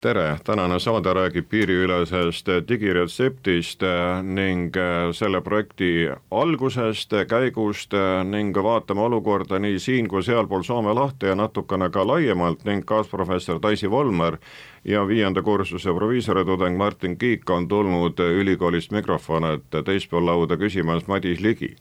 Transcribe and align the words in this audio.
tere, 0.00 0.38
tänane 0.44 0.78
saade 0.80 1.10
räägib 1.14 1.48
piiriülesest 1.50 2.46
digiretseptist 2.68 3.82
ning 4.22 4.76
selle 5.12 5.40
projekti 5.42 6.06
algusest, 6.30 7.14
käigust 7.28 7.96
ning 8.30 8.54
vaatame 8.54 9.02
olukorda 9.08 9.58
nii 9.58 9.78
siin 9.82 10.08
kui 10.08 10.22
sealpool 10.22 10.62
Soome 10.62 10.94
lahte 10.94 11.26
ja 11.26 11.34
natukene 11.34 11.90
ka 11.90 12.06
laiemalt 12.06 12.62
ning 12.64 12.86
kaasprofessor 12.86 13.58
Daisy 13.62 13.90
Volmer 13.90 14.38
ja 14.84 15.02
viienda 15.08 15.42
kursuse 15.42 15.90
proviisoritudeng 15.94 16.78
Martin 16.78 17.18
Kiik 17.18 17.50
on 17.50 17.68
tulnud 17.68 18.22
ülikoolist 18.22 18.94
mikrofon, 18.94 19.50
et 19.50 19.82
teispool 19.84 20.26
lauda 20.26 20.56
küsimas 20.56 21.06
Madis 21.06 21.40
Ligi. 21.40 21.74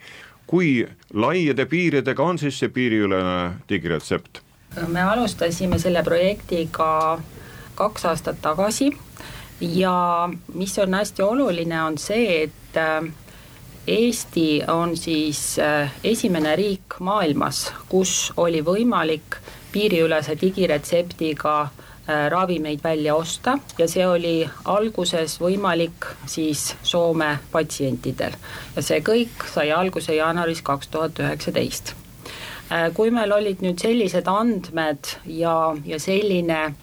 kui 0.48 0.88
laiade 1.14 1.66
piiridega 1.66 2.24
on 2.24 2.38
siis 2.38 2.60
see 2.60 2.70
piiriülene 2.70 3.52
digiretsept? 3.70 4.42
me 4.88 5.02
alustasime 5.02 5.80
selle 5.80 6.04
projektiga 6.04 7.20
kaks 7.78 8.06
aastat 8.10 8.42
tagasi 8.42 8.92
ja 9.62 10.30
mis 10.54 10.80
on 10.80 10.94
hästi 10.94 11.22
oluline, 11.22 11.84
on 11.84 11.98
see, 11.98 12.44
et 12.44 12.78
äh, 12.78 13.12
Eesti 13.88 14.62
on 14.68 14.98
siis 14.98 15.60
äh, 15.60 15.92
esimene 16.04 16.56
riik 16.56 17.00
maailmas, 17.00 17.72
kus 17.90 18.34
oli 18.38 18.60
võimalik 18.62 19.38
piiriülese 19.72 20.36
digiretseptiga 20.42 21.54
äh, 21.62 22.28
ravimeid 22.30 22.84
välja 22.84 23.16
osta 23.16 23.58
ja 23.78 23.88
see 23.88 24.08
oli 24.08 24.50
alguses 24.66 25.40
võimalik 25.42 26.10
siis 26.26 26.76
Soome 26.84 27.38
patsientidel. 27.52 28.36
ja 28.76 28.82
see 28.84 29.00
kõik 29.02 29.48
sai 29.54 29.72
alguse 29.72 30.16
jaanuaris 30.16 30.62
kaks 30.62 30.88
tuhat 30.88 31.20
üheksateist. 31.20 31.94
kui 32.94 33.12
meil 33.16 33.32
olid 33.32 33.62
nüüd 33.64 33.80
sellised 33.80 34.28
andmed 34.28 35.08
ja, 35.26 35.76
ja 35.86 36.00
selline 36.00 36.76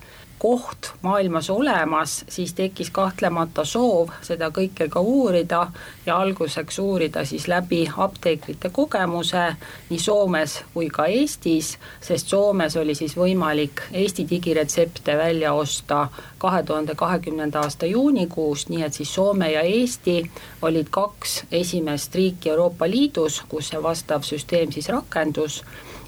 koht 0.45 0.93
maailmas 1.03 1.51
olemas, 1.51 2.25
siis 2.29 2.53
tekkis 2.53 2.91
kahtlemata 2.93 3.63
soov 3.65 4.11
seda 4.23 4.51
kõike 4.53 4.91
ka 4.93 5.01
uurida 5.01 5.61
ja 6.07 6.19
alguseks 6.21 6.79
uurida 6.83 7.23
siis 7.25 7.47
läbi 7.49 7.79
apteekrite 8.07 8.69
kogemuse 8.69 9.45
nii 9.89 10.03
Soomes 10.05 10.59
kui 10.75 10.91
ka 10.93 11.07
Eestis, 11.09 11.71
sest 12.01 12.29
Soomes 12.29 12.77
oli 12.77 12.93
siis 12.95 13.17
võimalik 13.17 13.87
Eesti 13.93 14.27
digiretsepte 14.35 15.17
välja 15.17 15.55
osta 15.57 16.03
kahe 16.39 16.63
tuhande 16.63 16.93
kahekümnenda 16.95 17.65
aasta 17.65 17.89
juunikuus, 17.89 18.69
nii 18.69 18.85
et 18.85 19.01
siis 19.01 19.15
Soome 19.15 19.49
ja 19.53 19.65
Eesti 19.65 20.19
olid 20.63 20.93
kaks 20.93 21.45
esimest 21.53 22.21
riiki 22.21 22.53
Euroopa 22.53 22.91
Liidus, 22.91 23.41
kus 23.49 23.73
see 23.73 23.83
vastav 23.83 24.29
süsteem 24.29 24.77
siis 24.77 24.93
rakendus 24.93 25.63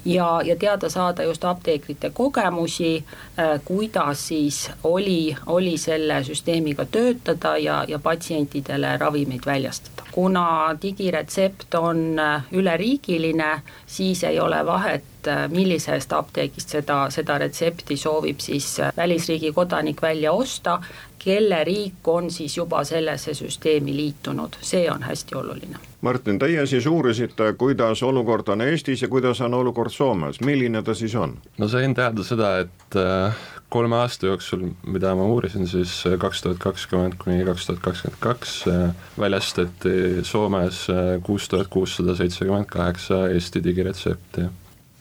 ja, 0.07 0.41
ja 0.45 0.55
teada 0.55 0.89
saada 0.89 1.23
just 1.23 1.45
apteekrite 1.45 2.09
kogemusi, 2.13 3.05
äh, 3.39 3.61
kuidas 3.65 4.27
siis 4.27 4.71
oli, 4.83 5.35
oli 5.45 5.77
selle 5.77 6.23
süsteemiga 6.23 6.85
töötada 6.85 7.57
ja, 7.57 7.83
ja 7.87 7.99
patsientidele 7.99 8.97
ravimeid 8.97 9.45
väljastada. 9.45 10.03
kuna 10.11 10.75
digiretsept 10.81 11.75
on 11.75 12.19
äh, 12.19 12.43
üleriigiline, 12.51 13.61
siis 13.85 14.23
ei 14.23 14.39
ole 14.39 14.65
vahet, 14.65 15.27
äh, 15.27 15.49
millisest 15.49 16.13
apteegist 16.13 16.69
seda, 16.69 17.09
seda 17.09 17.37
retsepti 17.37 17.97
soovib 17.97 18.39
siis 18.39 18.77
välisriigi 18.97 19.51
kodanik 19.53 20.01
välja 20.01 20.31
osta, 20.31 20.79
kelle 21.23 21.63
riik 21.63 22.07
on 22.07 22.31
siis 22.31 22.57
juba 22.57 22.83
sellesse 22.83 23.33
süsteemi 23.33 23.95
liitunud, 23.95 24.57
see 24.61 24.87
on 24.91 25.03
hästi 25.03 25.35
oluline. 25.35 25.79
Martin, 26.01 26.39
teie 26.39 26.65
siis 26.69 26.85
uurisite, 26.85 27.53
kuidas 27.57 28.03
olukord 28.03 28.47
on 28.53 28.61
Eestis 28.61 29.01
ja 29.01 29.07
kuidas 29.07 29.41
on 29.41 29.53
olukord 29.53 29.91
Soomes, 29.91 30.41
milline 30.41 30.83
ta 30.83 30.93
siis 30.93 31.15
on? 31.15 31.37
no 31.57 31.67
sain 31.67 31.95
teada 31.97 32.23
seda, 32.23 32.51
et 32.63 32.95
äh, 32.95 33.37
kolme 33.69 33.97
aasta 33.97 34.29
jooksul, 34.29 34.67
mida 34.85 35.15
ma 35.17 35.25
uurisin, 35.25 35.67
siis 35.67 35.99
äh, 36.07 36.19
kaks 36.21 36.41
tuhat 36.45 36.61
kakskümmend 36.61 37.17
kuni 37.23 37.43
kaks 37.45 37.65
tuhat 37.67 37.81
kakskümmend 37.81 38.21
kaks 38.21 38.57
äh, 38.71 38.91
väljastati 39.19 40.23
Soomes 40.23 40.85
kuus 41.23 41.49
tuhat 41.49 41.67
kuussada 41.73 42.15
seitsekümmend 42.15 42.69
kaheksa 42.69 43.27
Eesti 43.27 43.63
digiretsepti. 43.63 44.45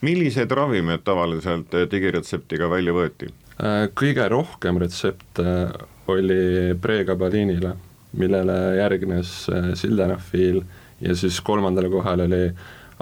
millised 0.00 0.50
ravimid 0.50 1.04
tavaliselt 1.04 1.77
digiretseptiga 1.91 2.71
välja 2.71 2.93
võeti? 2.93 3.28
Kõige 3.97 4.27
rohkem 4.28 4.77
retsepte 4.77 5.44
oli 6.08 6.74
pregabaliinile, 6.80 7.72
millele 8.16 8.56
järgnes 8.78 9.32
äh, 9.52 9.70
sildenafil 9.74 10.62
ja 11.00 11.16
siis 11.16 11.40
kolmandal 11.44 11.90
kohal 11.90 12.24
oli 12.26 12.50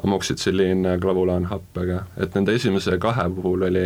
amoksitsiliin 0.05 0.87
klavulaanhappega, 1.01 2.01
et 2.19 2.35
nende 2.35 2.57
esimese 2.59 2.99
kahe 2.99 3.29
puhul 3.37 3.63
oli 3.69 3.85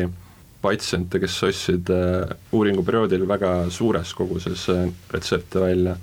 patsiente, 0.62 1.20
kes 1.20 1.36
ostsid 1.48 1.92
äh, 1.94 2.38
uuringuperioodil 2.52 3.26
väga 3.28 3.52
suures 3.74 4.14
koguses 4.16 4.68
äh, 4.72 4.88
retsepte 5.12 5.60
välja, 5.60 5.98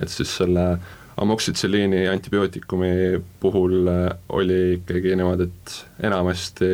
et 0.00 0.08
siis 0.08 0.32
selle 0.40 0.70
amoksitsiliini 1.20 2.06
antibiootikumi 2.08 3.20
puhul 3.40 3.90
oli 4.38 4.60
ikkagi 4.78 5.12
niimoodi, 5.18 5.50
et 5.50 6.06
enamasti 6.08 6.70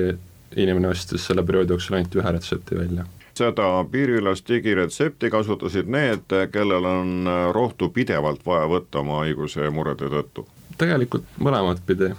inimene 0.57 0.93
ostis 0.93 1.27
selle 1.27 1.43
perioodi 1.43 1.75
jooksul 1.75 1.99
ainult 1.99 2.15
ühe 2.21 2.33
retsepti 2.37 2.79
välja 2.79 3.07
seda 3.37 3.69
piiriülest 3.91 4.49
digiretsepti 4.49 5.31
kasutasid 5.31 5.91
need, 5.93 6.33
kellel 6.53 6.85
on 6.89 7.31
rohtu 7.55 7.91
pidevalt 7.95 8.45
vaja 8.47 8.69
võtta 8.71 9.03
oma 9.05 9.23
haiguse 9.25 9.71
murede 9.71 10.11
tõttu? 10.13 10.47
tegelikult 10.77 11.25
mõlemat 11.41 11.81
pidi, 11.89 12.11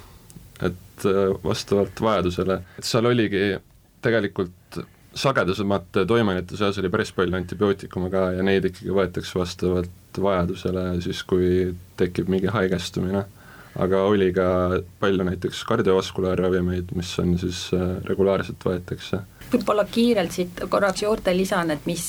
et 0.65 1.05
äh, 1.05 1.23
vastavalt 1.43 2.01
vajadusele, 2.01 2.61
et 2.79 2.87
seal 2.87 3.05
oligi 3.05 3.57
tegelikult 4.01 4.79
sagedasemate 5.17 6.05
toimeainete 6.05 6.57
seas 6.57 6.77
oli 6.77 6.89
päris 6.93 7.11
palju 7.15 7.35
antibiootikume 7.37 8.09
ka 8.13 8.31
ja 8.37 8.45
neid 8.45 8.67
ikkagi 8.69 8.93
võetakse 8.93 9.39
vastavalt 9.39 10.21
vajadusele 10.21 10.85
siis, 11.01 11.23
kui 11.27 11.73
tekib 11.97 12.29
mingi 12.31 12.51
haigestumine. 12.53 13.25
Aga 13.77 14.03
oli 14.09 14.31
ka 14.33 14.47
palju 14.99 15.25
näiteks 15.27 15.63
kardiovaskulaaravimiid, 15.69 16.93
mis 16.97 17.13
on 17.21 17.37
siis 17.41 17.67
äh, 17.77 17.97
regulaarselt 18.09 18.63
võetakse. 18.65 19.21
Võib-olla 19.51 19.85
kiirelt 19.87 20.33
siit 20.35 20.61
korraks 20.69 21.05
juurde 21.05 21.33
lisan, 21.37 21.71
et 21.71 21.85
mis, 21.87 22.05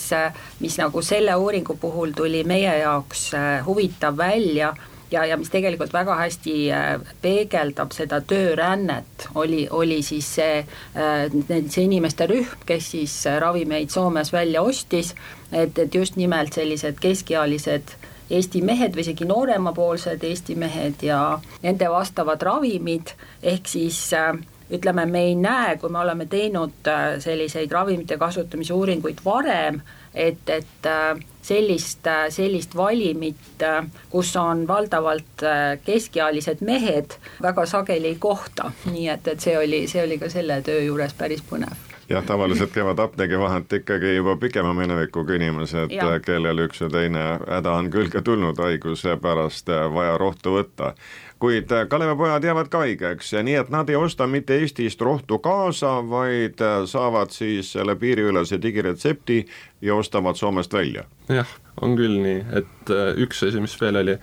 mis 0.62 0.78
nagu 0.80 1.02
selle 1.06 1.36
uuringu 1.38 1.76
puhul 1.80 2.14
tuli 2.16 2.42
meie 2.48 2.78
jaoks 2.80 3.28
äh, 3.38 3.50
huvitav 3.66 4.16
välja 4.18 4.72
ja, 5.10 5.24
ja 5.24 5.36
mis 5.36 5.50
tegelikult 5.52 5.92
väga 5.94 6.16
hästi 6.18 6.56
äh, 6.74 6.88
peegeldab 7.22 7.92
seda 7.96 8.20
töörännet, 8.20 9.28
oli, 9.34 9.66
oli 9.70 10.00
siis 10.02 10.28
see, 10.38 10.64
äh, 10.98 11.38
see 11.68 11.86
inimeste 11.86 12.28
rühm, 12.30 12.58
kes 12.66 12.92
siis 12.96 13.16
ravimeid 13.40 13.92
Soomes 13.94 14.32
välja 14.32 14.62
ostis, 14.62 15.14
et, 15.52 15.78
et 15.78 15.94
just 15.94 16.16
nimelt 16.16 16.56
sellised 16.56 17.00
keskealised 17.02 17.96
Eesti 18.30 18.60
mehed 18.62 18.96
või 18.96 19.06
isegi 19.06 19.26
nooremapoolsed 19.28 20.24
Eesti 20.24 20.56
mehed 20.60 21.02
ja 21.06 21.38
nende 21.62 21.88
vastavad 21.92 22.42
ravimid, 22.44 23.14
ehk 23.42 23.70
siis 23.70 24.00
äh, 24.16 24.34
ütleme, 24.74 25.06
me 25.08 25.22
ei 25.30 25.34
näe, 25.38 25.78
kui 25.80 25.88
me 25.92 26.02
oleme 26.02 26.26
teinud 26.28 26.90
äh, 26.92 27.16
selliseid 27.24 27.72
ravimite 27.72 28.18
kasutamise 28.20 28.76
uuringuid 28.76 29.24
varem, 29.24 29.80
et, 30.14 30.44
et 30.52 30.88
äh, 30.92 31.24
sellist, 31.42 32.04
sellist 32.34 32.76
valimit, 32.76 33.64
kus 34.12 34.34
on 34.36 34.66
valdavalt 34.68 35.46
keskealised 35.84 36.60
mehed, 36.60 37.16
väga 37.40 37.64
sageli 37.66 38.12
ei 38.12 38.20
kohta, 38.20 38.72
nii 38.92 39.08
et, 39.08 39.32
et 39.32 39.40
see 39.40 39.56
oli, 39.56 39.86
see 39.88 40.04
oli 40.04 40.20
ka 40.20 40.28
selle 40.28 40.60
töö 40.66 40.82
juures 40.90 41.16
päris 41.16 41.40
põnev 41.48 41.87
jah, 42.08 42.24
tavaliselt 42.24 42.72
käivad 42.72 42.98
apteegi 42.98 43.38
vahelt 43.38 43.72
ikkagi 43.72 44.14
juba 44.16 44.36
pikema 44.36 44.74
minevikuga 44.74 45.36
inimesed, 45.36 45.94
kellel 46.24 46.64
üks 46.66 46.82
või 46.84 46.92
teine 46.96 47.24
häda 47.44 47.78
on 47.78 47.90
külge 47.92 48.22
tulnud 48.24 48.58
haiguse 48.58 49.16
pärast 49.22 49.68
vaja 49.94 50.18
rohtu 50.20 50.56
võtta 50.58 50.94
kuid 51.38 51.72
äh, 51.72 51.88
Kalevipojad 51.88 52.44
jäävad 52.44 52.68
ka 52.68 52.82
haigeks, 52.82 53.32
nii 53.42 53.54
et 53.60 53.70
nad 53.70 53.88
ei 53.90 53.96
osta 53.96 54.26
mitte 54.26 54.58
Eestist 54.58 55.00
rohtu 55.00 55.38
kaasa, 55.38 55.98
vaid 56.10 56.60
äh, 56.64 56.82
saavad 56.86 57.30
siis 57.34 57.72
selle 57.72 57.94
piiriülese 57.96 58.58
digiretsepti 58.62 59.44
ja 59.82 59.94
ostavad 59.94 60.36
Soomest 60.36 60.74
välja. 60.74 61.04
jah, 61.28 61.48
on 61.80 61.96
küll 61.96 62.18
nii, 62.22 62.44
et 62.62 62.94
äh, 62.94 63.12
üks 63.22 63.44
asi, 63.46 63.60
mis 63.62 63.76
veel 63.80 64.00
oli, 64.02 64.18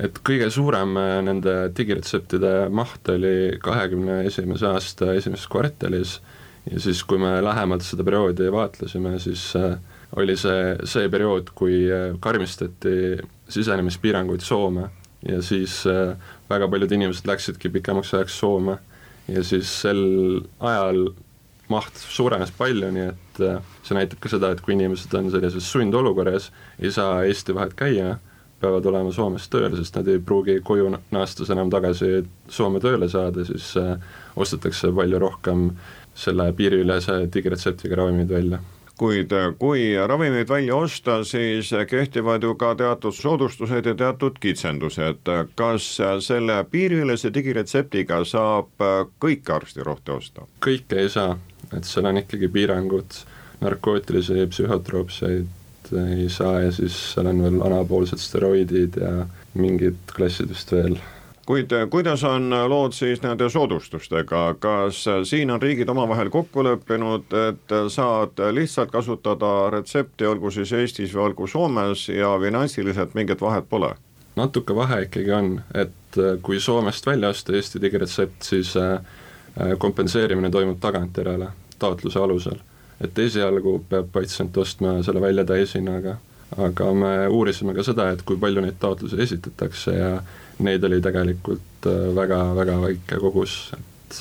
et 0.00 0.18
kõige 0.26 0.50
suurem 0.50 0.96
nende 1.26 1.54
digiretseptide 1.76 2.68
maht 2.74 3.08
oli 3.08 3.58
kahekümne 3.62 4.24
esimese 4.26 4.66
aasta 4.70 5.14
esimeses 5.14 5.48
kvartalis 5.50 6.18
ja 6.70 6.80
siis, 6.80 7.02
kui 7.04 7.18
me 7.18 7.36
lähemalt 7.42 7.82
seda 7.82 8.04
perioodi 8.06 8.50
vaatlesime, 8.52 9.18
siis 9.18 9.50
oli 10.16 10.36
see, 10.38 10.76
see 10.88 11.08
periood, 11.10 11.50
kui 11.54 11.84
karmistati 12.22 13.18
sisenemispiiranguid 13.50 14.40
Soome. 14.40 14.88
Ja 15.28 15.42
siis 15.42 15.82
äh, 15.86 16.16
väga 16.50 16.68
paljud 16.68 16.92
inimesed 16.92 17.26
läksidki 17.28 17.68
pikemaks 17.68 18.14
ajaks 18.14 18.38
Soome. 18.40 18.78
Ja 19.28 19.44
siis 19.44 19.70
sel 19.82 20.00
ajal 20.60 21.10
maht 21.70 22.00
suurenes 22.00 22.50
palju, 22.56 22.88
nii 22.94 23.10
et 23.10 23.42
äh, 23.44 23.60
see 23.84 23.98
näitab 23.98 24.22
ka 24.22 24.32
seda, 24.32 24.50
et 24.54 24.64
kui 24.64 24.74
inimesed 24.74 25.12
on 25.18 25.30
sellises 25.30 25.68
sundolukorras, 25.70 26.50
ei 26.80 26.90
saa 26.94 27.22
Eesti 27.28 27.54
vahet 27.54 27.76
käia, 27.78 28.16
peavad 28.60 28.88
olema 28.90 29.12
Soomes 29.12 29.46
tööl, 29.52 29.76
sest 29.78 29.94
nad 29.96 30.08
ei 30.10 30.18
pruugi 30.24 30.58
koju 30.64 30.90
naastes 31.12 31.52
enam 31.52 31.70
tagasi 31.72 32.24
Soome 32.50 32.80
tööle 32.82 33.08
saada, 33.12 33.44
siis 33.48 33.70
äh, 33.80 33.94
ostetakse 34.40 34.90
palju 34.96 35.20
rohkem 35.20 35.68
selle 36.20 36.50
piiriülese 36.56 37.22
digiretseptiga 37.32 38.02
ravimeid 38.02 38.36
välja 38.36 38.60
kuid 39.00 39.32
kui 39.58 39.84
ravimeid 39.96 40.48
välja 40.48 40.76
osta, 40.76 41.22
siis 41.24 41.70
kehtivad 41.88 42.42
ju 42.44 42.54
ka 42.60 42.74
teatud 42.76 43.16
soodustused 43.16 43.86
ja 43.86 43.94
teatud 43.96 44.36
kitsendused. 44.40 45.30
kas 45.56 45.86
selle 46.26 46.58
piiriülese 46.70 47.32
digiretseptiga 47.34 48.20
saab 48.24 48.84
kõiki 49.24 49.54
arstirohte 49.56 50.12
osta? 50.12 50.44
kõike 50.66 51.00
ei 51.00 51.08
saa, 51.08 51.38
et 51.72 51.88
seal 51.88 52.10
on 52.12 52.20
ikkagi 52.20 52.52
piirangud, 52.52 53.22
narkootilisi 53.64 54.46
psühhotroopseid 54.52 55.48
ei 55.96 56.28
saa 56.28 56.60
ja 56.66 56.72
siis 56.72 56.98
seal 57.14 57.32
on 57.32 57.40
veel 57.42 57.62
anapoolsed 57.66 58.20
steroidid 58.20 59.00
ja 59.00 59.24
mingid 59.54 60.12
klassid 60.12 60.52
vist 60.52 60.72
veel 60.72 61.00
kuid 61.50 61.72
eh, 61.74 61.88
kuidas 61.90 62.22
on 62.24 62.52
lood 62.70 62.94
siis 62.94 63.22
nende 63.24 63.48
soodustustega, 63.50 64.42
kas 64.62 65.00
siin 65.26 65.50
on 65.50 65.62
riigid 65.62 65.88
omavahel 65.90 66.30
kokku 66.30 66.62
leppinud, 66.64 67.26
et 67.48 67.74
saad 67.90 68.38
lihtsalt 68.54 68.92
kasutada 68.94 69.70
retsepti, 69.74 70.28
olgu 70.30 70.52
siis 70.54 70.70
Eestis 70.78 71.16
või 71.16 71.24
olgu 71.30 71.50
Soomes 71.50 72.06
ja 72.14 72.36
finantsiliselt 72.38 73.18
mingit 73.18 73.42
vahet 73.42 73.66
pole? 73.68 73.96
natuke 74.36 74.74
vahe 74.74 75.02
ikkagi 75.08 75.32
on, 75.34 75.50
et 75.74 76.18
eh, 76.18 76.38
kui 76.42 76.60
Soomest 76.60 77.06
välja 77.06 77.34
osta 77.34 77.56
Eesti 77.56 77.82
digiretsept, 77.82 78.42
siis 78.46 78.76
eh, 78.76 78.98
kompenseerimine 79.78 80.50
toimub 80.50 80.78
tagantjärele, 80.80 81.50
taotluse 81.78 82.18
alusel. 82.18 82.60
et 83.00 83.18
esialgu 83.18 83.78
peab 83.88 84.10
patsient 84.12 84.56
ostma 84.56 84.98
selle 85.02 85.20
välja 85.20 85.44
täishinnaga, 85.44 86.18
aga 86.58 86.92
me 86.94 87.12
uurisime 87.28 87.74
ka 87.76 87.84
seda, 87.86 88.10
et 88.14 88.24
kui 88.26 88.38
palju 88.40 88.64
neid 88.64 88.78
taotlusi 88.82 89.20
esitatakse 89.22 89.94
ja 89.94 90.14
neid 90.64 90.84
oli 90.84 91.00
tegelikult 91.02 91.86
väga-väga 92.16 92.74
äh, 92.78 92.82
väike 92.86 93.20
kogus, 93.22 93.60
et 93.76 94.18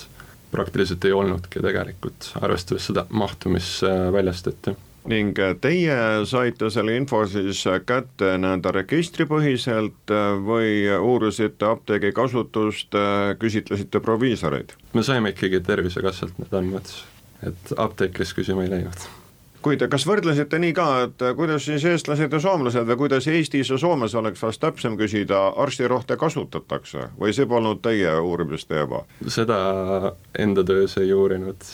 praktiliselt 0.52 1.06
ei 1.06 1.16
olnudki 1.16 1.64
tegelikult, 1.64 2.32
arvestades 2.42 2.90
seda 2.90 3.06
mahtu, 3.10 3.52
mis 3.54 3.80
äh, 3.86 4.08
väljastati 4.14 4.76
ning 5.10 5.38
äh, 5.42 5.54
teie 5.62 5.96
saite 6.30 6.70
selle 6.74 6.98
info 7.00 7.24
siis 7.28 7.64
kätte 7.88 8.34
nii-öelda 8.38 8.74
registripõhiselt 8.76 10.14
või 10.46 10.84
uurisite 11.00 11.70
apteegi 11.70 12.12
kasutust, 12.14 12.98
küsitlesite 13.42 14.04
proviisoreid? 14.06 14.76
me 14.94 15.06
saime 15.08 15.34
ikkagi 15.34 15.64
Tervisekassalt 15.66 16.38
need 16.44 16.60
andmed, 16.62 16.94
et 17.48 17.74
apteekris 17.88 18.36
küsima 18.38 18.68
ei 18.68 18.76
läinud 18.76 19.10
kuid 19.62 19.84
kas 19.92 20.06
võrdlesite 20.08 20.60
nii 20.62 20.74
ka, 20.76 20.88
et 21.08 21.26
kuidas 21.38 21.66
siis 21.68 21.84
eestlased 21.88 22.34
ja 22.34 22.40
soomlased 22.44 22.88
või 22.88 23.00
kuidas 23.04 23.28
Eestis 23.28 23.72
ja 23.72 23.78
Soomes 23.78 24.16
oleks 24.16 24.42
vast 24.44 24.62
täpsem 24.64 24.96
küsida, 25.00 25.50
arstirohte 25.60 26.18
kasutatakse 26.20 27.10
või 27.20 27.34
see 27.36 27.48
polnud 27.50 27.82
teie 27.84 28.14
uurimisteema? 28.20 29.04
seda 29.28 29.60
enda 30.40 30.64
töös 30.64 30.98
ei 31.02 31.14
uurinud. 31.14 31.68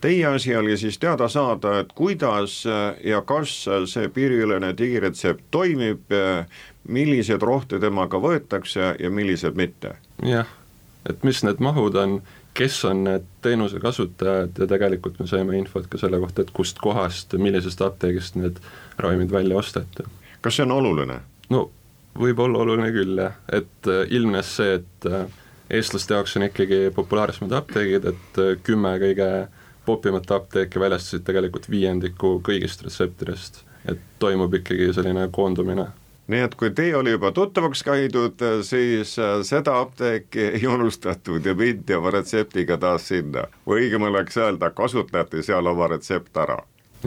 Teie 0.00 0.26
asi 0.30 0.54
oli 0.56 0.76
siis 0.78 0.98
teada 1.02 1.26
saada, 1.28 1.80
et 1.82 1.90
kuidas 1.94 2.62
ja 3.04 3.22
kas 3.26 3.54
see 3.90 4.08
piiriülene 4.14 4.70
digiretsept 4.78 5.48
toimib, 5.50 6.14
milliseid 6.88 7.42
rohte 7.42 7.80
temaga 7.82 8.20
võetakse 8.22 8.94
ja 8.98 9.10
millised 9.10 9.58
mitte? 9.58 9.96
jah, 10.22 10.48
et 11.08 11.24
mis 11.26 11.42
need 11.44 11.60
mahud 11.60 11.98
on 11.98 12.20
kes 12.58 12.84
on 12.84 13.04
need 13.06 13.26
teenuse 13.42 13.78
kasutajad 13.80 14.58
ja 14.58 14.66
tegelikult 14.66 15.18
me 15.22 15.26
saime 15.30 15.58
infot 15.58 15.86
ka 15.90 15.98
selle 16.00 16.18
kohta, 16.18 16.42
et 16.42 16.54
kust 16.54 16.80
kohast, 16.82 17.36
millisest 17.38 17.82
apteegist 17.86 18.38
need 18.38 18.58
ravimid 18.98 19.30
välja 19.32 19.58
osteti. 19.58 20.06
kas 20.40 20.56
see 20.56 20.66
on 20.66 20.74
oluline? 20.74 21.20
no 21.54 21.68
võib 22.18 22.42
olla 22.42 22.64
oluline 22.64 22.90
küll 22.94 23.22
jah, 23.22 23.36
et 23.52 23.90
äh, 23.90 24.02
ilmnes 24.18 24.50
see, 24.58 24.80
et 24.80 25.06
äh, 25.06 25.28
eestlaste 25.78 26.16
jaoks 26.16 26.36
on 26.38 26.48
ikkagi 26.48 26.88
populaarsemad 26.96 27.54
apteegid, 27.60 28.10
et 28.10 28.42
äh, 28.42 28.56
kümme 28.66 28.96
kõige 29.04 29.30
popimat 29.86 30.30
apteeki 30.40 30.82
väljastasid 30.82 31.24
tegelikult 31.24 31.70
viiendiku 31.70 32.38
kõigist 32.44 32.82
retseptidest, 32.84 33.62
et 33.88 34.02
toimub 34.18 34.58
ikkagi 34.58 34.90
selline 34.96 35.28
koondumine 35.32 35.86
nii 36.28 36.40
et 36.44 36.54
kui 36.54 36.70
teie 36.70 36.96
oli 36.96 37.14
juba 37.14 37.32
tuttavaks 37.32 37.82
käidud, 37.82 38.42
siis 38.62 39.18
äh, 39.18 39.38
seda 39.42 39.78
apteeki 39.80 40.50
ei 40.60 40.66
unustatud 40.66 41.46
ja 41.46 41.54
mindi 41.54 41.94
oma 41.94 42.10
retseptiga 42.10 42.76
taas 42.78 43.08
sinna. 43.08 43.46
või 43.66 43.86
õigem 43.86 44.08
oleks 44.10 44.36
öelda, 44.36 44.70
kasutati 44.70 45.42
seal 45.42 45.66
oma 45.66 45.88
retsept 45.88 46.36
ära 46.36 46.58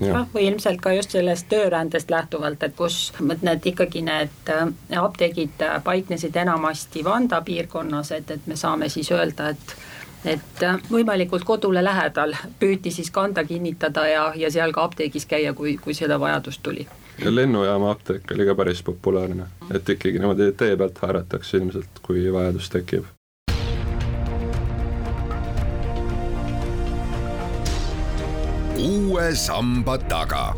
jah, 0.02 0.26
või 0.34 0.48
ilmselt 0.48 0.82
ka 0.82 0.94
just 0.94 1.12
sellest 1.12 1.50
töörändest 1.50 2.12
lähtuvalt, 2.12 2.64
et 2.64 2.76
kus 2.76 3.14
need 3.42 3.66
ikkagi 3.74 4.02
need 4.02 4.50
äh, 4.50 4.68
apteegid 5.04 5.64
paiknesid 5.84 6.36
enamasti 6.36 7.04
Vanda 7.04 7.42
piirkonnas, 7.42 8.12
et, 8.12 8.32
et 8.32 8.48
me 8.48 8.56
saame 8.56 8.90
siis 8.90 9.12
öelda, 9.12 9.50
et 9.50 9.76
et 10.26 10.64
äh, 10.64 10.78
võimalikult 10.92 11.44
kodule 11.44 11.84
lähedal 11.84 12.36
püüti 12.60 12.92
siis 12.92 13.12
kanda 13.12 13.44
kinnitada 13.44 14.08
ja, 14.08 14.26
ja 14.36 14.52
seal 14.52 14.74
ka 14.74 14.84
apteegis 14.84 15.26
käia, 15.26 15.54
kui, 15.54 15.78
kui 15.82 15.94
seda 15.98 16.20
vajadust 16.20 16.62
tuli. 16.64 16.88
Ja 17.26 17.36
lennujaama 17.36 17.92
apteek 17.92 18.32
oli 18.36 18.46
ka 18.46 18.56
päris 18.56 18.84
populaarne, 18.84 19.48
et 19.74 19.90
ikkagi 19.90 20.20
niimoodi 20.20 20.52
tee 20.58 20.78
pealt 20.78 20.98
haaratakse 21.02 21.58
ilmselt, 21.58 22.00
kui 22.02 22.34
vajadus 22.34 22.70
tekib. 22.70 23.06
uue 28.82 29.36
samba 29.36 29.98
taga. 29.98 30.56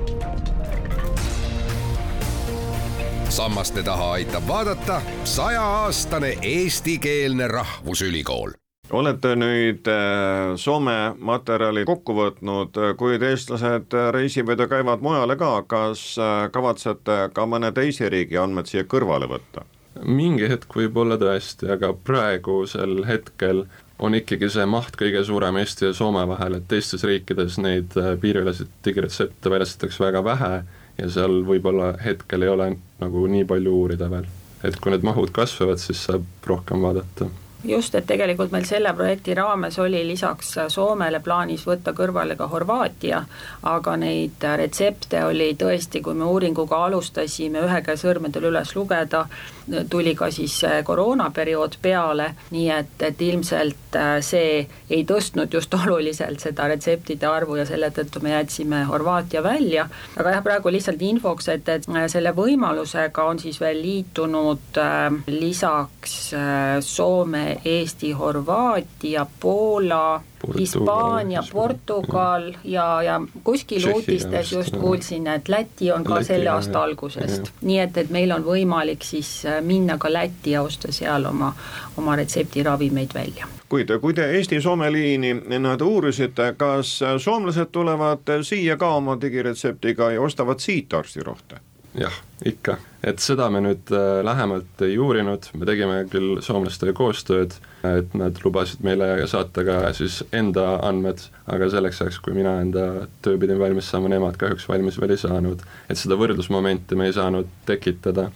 Sammaste 3.30 3.84
taha 3.84 4.12
aitab 4.12 4.48
vaadata 4.48 5.02
sajaaastane 5.24 6.38
eestikeelne 6.42 7.48
rahvusülikool 7.48 8.63
olete 8.94 9.34
nüüd 9.40 9.88
äh, 9.90 10.54
Soome 10.60 11.16
materjali 11.20 11.86
kokku 11.88 12.16
võtnud, 12.18 12.78
kuid 13.00 13.24
eestlased 13.26 13.96
reisivad 14.14 14.62
ja 14.62 14.68
käivad 14.70 15.04
mujale 15.06 15.38
ka, 15.40 15.54
kas 15.70 16.14
äh, 16.22 16.48
kavatsete 16.54 17.30
ka 17.34 17.48
mõne 17.50 17.74
teise 17.76 18.10
riigi 18.14 18.38
andmed 18.40 18.70
siia 18.70 18.86
kõrvale 18.90 19.30
võtta? 19.32 19.66
mingi 20.10 20.48
hetk 20.50 20.74
võib-olla 20.74 21.20
tõesti, 21.22 21.68
aga 21.70 21.92
praegusel 21.94 23.04
hetkel 23.06 23.68
on 24.02 24.18
ikkagi 24.18 24.50
see 24.50 24.66
maht 24.66 24.98
kõige 24.98 25.22
suurem 25.24 25.60
Eesti 25.62 25.86
ja 25.86 25.92
Soome 25.94 26.24
vahel, 26.28 26.58
et 26.58 26.66
teistes 26.70 27.06
riikides 27.06 27.60
neid 27.62 27.94
äh, 28.02 28.14
piiriüleseid 28.22 28.72
digiretsepte 28.86 29.54
väljastatakse 29.54 30.04
väga 30.04 30.24
vähe 30.26 30.54
ja 30.98 31.12
seal 31.14 31.42
võib-olla 31.48 31.94
hetkel 32.02 32.46
ei 32.46 32.52
ole 32.54 32.74
nagu 33.02 33.28
nii 33.30 33.46
palju 33.50 33.78
uurida 33.84 34.10
veel. 34.10 34.28
et 34.64 34.80
kui 34.80 34.94
need 34.94 35.06
mahud 35.06 35.32
kasvavad, 35.36 35.82
siis 35.82 36.06
saab 36.08 36.26
rohkem 36.48 36.82
vaadata 36.82 37.30
just, 37.64 37.96
et 37.96 38.06
tegelikult 38.08 38.52
meil 38.52 38.66
selle 38.68 38.94
projekti 38.94 39.36
raames 39.38 39.80
oli 39.80 40.04
lisaks 40.08 40.54
Soomele 40.74 41.20
plaanis 41.24 41.66
võtta 41.68 41.94
kõrvale 41.96 42.36
ka 42.40 42.48
Horvaatia, 42.52 43.24
aga 43.70 43.96
neid 44.00 44.44
retsepte 44.60 45.24
oli 45.24 45.54
tõesti, 45.60 46.02
kui 46.04 46.18
me 46.18 46.28
uuringuga 46.28 46.84
alustasime, 46.88 47.64
ühe 47.64 47.82
käe 47.86 48.00
sõrmedel 48.00 48.50
üles 48.52 48.76
lugeda, 48.76 49.26
tuli 49.90 50.16
ka 50.16 50.30
siis 50.32 50.60
koroonaperiood 50.84 51.78
peale, 51.82 52.34
nii 52.52 52.70
et, 52.74 52.96
et 53.08 53.22
ilmselt 53.22 53.96
äh, 53.96 54.18
see 54.26 54.64
ei 54.90 55.06
tõstnud 55.08 55.54
just 55.54 55.74
oluliselt 55.80 56.44
seda 56.44 56.68
retseptide 56.72 57.28
arvu 57.30 57.58
ja 57.62 57.68
selle 57.70 57.92
tõttu 57.96 58.22
me 58.24 58.34
jätsime 58.36 58.84
Horvaatia 58.90 59.44
välja, 59.44 59.88
aga 60.18 60.36
jah, 60.36 60.44
praegu 60.44 60.74
lihtsalt 60.74 61.02
infoks, 61.02 61.48
et, 61.54 61.70
et 61.70 61.88
äh, 61.90 62.08
selle 62.12 62.36
võimalusega 62.36 63.28
on 63.30 63.40
siis 63.40 63.62
veel 63.64 63.80
liitunud 63.84 64.82
äh, 64.82 65.08
lisaks 65.32 66.34
Soome 66.84 67.53
Eesti, 67.66 68.12
Horvaatia, 68.12 69.26
Poola, 69.40 70.22
Hispaania, 70.60 71.44
Portugal 71.54 72.54
ja, 72.64 73.02
ja 73.02 73.22
kuskil 73.44 73.88
uudistes 73.94 74.52
just 74.52 74.78
kuulsin, 74.78 75.28
et 75.28 75.50
Läti 75.50 75.92
on 75.92 76.04
ka 76.04 76.16
Läti, 76.16 76.26
selle 76.26 76.50
aasta 76.50 76.84
algusest. 76.84 77.52
nii 77.62 77.80
et, 77.80 77.98
et 77.98 78.10
meil 78.10 78.32
on 78.32 78.44
võimalik 78.44 79.04
siis 79.04 79.46
äh, 79.46 79.62
minna 79.62 79.98
ka 79.98 80.14
Lätti 80.14 80.52
ja 80.52 80.62
osta 80.62 80.92
seal 80.92 81.26
oma, 81.26 81.54
oma 81.98 82.16
retseptiravimeid 82.16 83.14
välja. 83.14 83.48
kuid 83.70 83.92
kui 84.02 84.14
te 84.14 84.30
Eesti-Soome 84.38 84.92
liini 84.92 85.34
nii-öelda 85.34 85.86
uurisite, 85.86 86.54
kas 86.58 87.00
soomlased 87.18 87.72
tulevad 87.72 88.34
siia 88.42 88.78
ka 88.78 88.96
oma 88.96 89.18
digiretseptiga 89.22 90.12
ja 90.12 90.22
ostavad 90.22 90.60
siit 90.60 90.94
arstirohte? 90.94 91.73
Jah, 91.98 92.16
ikka, 92.46 92.78
et 93.06 93.22
seda 93.24 93.48
me 93.54 93.62
nüüd 93.64 93.92
äh, 93.94 94.22
lähemalt 94.26 94.82
ei 94.86 94.96
uurinud, 95.02 95.50
me 95.60 95.68
tegime 95.70 96.00
küll 96.12 96.40
soomlastega 96.46 96.96
koostööd, 96.98 97.56
et 97.88 98.16
nad 98.18 98.40
lubasid 98.46 98.84
meile 98.86 99.12
saata 99.30 99.66
ka 99.68 99.78
siis 99.98 100.22
enda 100.36 100.80
andmed, 100.88 101.26
aga 101.54 101.70
selleks 101.74 102.02
ajaks, 102.02 102.20
kui 102.24 102.36
mina 102.38 102.58
enda 102.64 102.88
töö 103.26 103.38
pidin 103.42 103.62
valmis 103.62 103.92
saama, 103.92 104.12
nemad 104.14 104.40
kahjuks 104.42 104.68
valmis 104.70 105.00
veel 105.02 105.16
ei 105.16 105.22
saanud. 105.22 105.64
et 105.90 106.00
seda 106.00 106.18
võrdlusmomenti 106.20 106.98
me 107.00 107.10
ei 107.10 107.16
saanud 107.16 107.50
tekitada, 107.70 108.30